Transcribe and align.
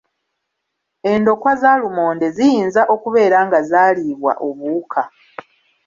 Endokwa 1.11 1.51
za 1.61 1.71
lumonde 1.81 2.27
ziyinza 2.35 2.81
okubeera 2.93 3.39
nga 3.47 3.59
zaaliibwa 3.69 4.33
obuwuka. 4.47 5.01